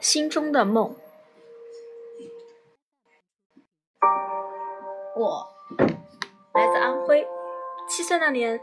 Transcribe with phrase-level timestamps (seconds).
[0.00, 0.94] 心中的梦。
[5.16, 5.46] 我
[6.52, 7.26] 来自安徽，
[7.88, 8.60] 七岁那年，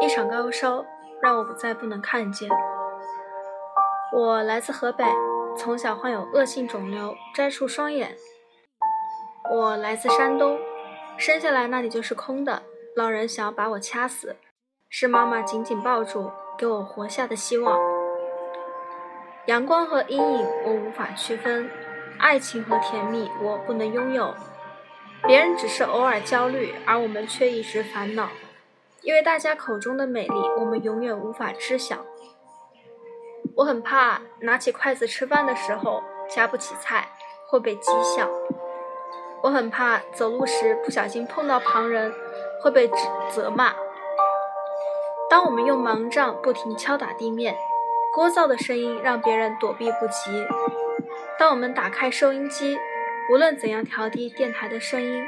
[0.00, 0.84] 一场高烧
[1.22, 2.48] 让我不再不能看见。
[4.12, 5.04] 我来自河北，
[5.56, 8.16] 从小患有恶性肿瘤，摘除双眼。
[9.50, 10.58] 我来自山东，
[11.16, 12.62] 生下来那里就是空的，
[12.94, 14.36] 老人想要把我掐死，
[14.88, 17.93] 是妈妈紧紧抱住，给我活下的希望。
[19.46, 21.70] 阳光和阴影我无法区分，
[22.18, 24.34] 爱情和甜蜜我不能拥有。
[25.26, 28.30] 别人只是偶尔焦虑，而我们却一直烦恼，
[29.02, 31.98] 因为大家口中的美丽，我们永远无法知晓。
[33.54, 37.06] 我很怕拿起筷子吃饭的时候夹不起菜，
[37.46, 38.26] 会被讥笑；
[39.42, 42.10] 我很怕走路时不小心碰到旁人，
[42.62, 42.94] 会被指
[43.30, 43.74] 责骂。
[45.28, 47.54] 当我们用盲杖不停敲打地面，
[48.14, 50.46] 聒噪的声音让别人躲避不及；
[51.36, 52.78] 当我们打开收音机，
[53.28, 55.24] 无论怎样调低电台的声音，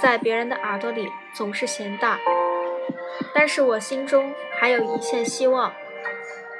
[0.00, 2.18] 在别人的耳朵里总是嫌大。
[3.34, 5.72] 但是我心中还有一线希望。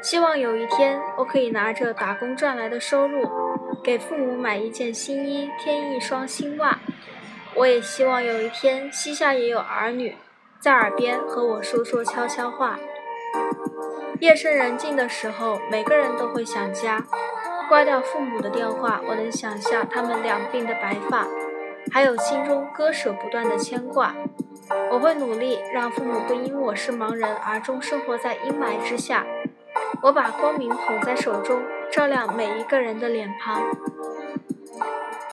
[0.03, 3.27] 希望有一天，我可以拿着打工赚来的收入，
[3.83, 6.79] 给父母买一件新衣，添一双新袜。
[7.55, 10.17] 我也希望有一天，膝下也有儿女，
[10.61, 12.79] 在耳边和我说说悄悄话。
[14.21, 17.05] 夜深人静的时候，每个人都会想家。
[17.69, 21.27] 挂掉父母的电话，我能想象他们两鬓的白发，
[21.91, 24.15] 还有心中割舍不断的牵挂。
[24.91, 29.27] 我会努力让父母不因我是盲人而终生活在阴霾之下。
[30.03, 33.63] 我把光明捧在手中，照亮每一个人的脸庞。